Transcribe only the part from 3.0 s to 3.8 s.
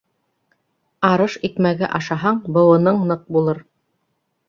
ныҡ булыр.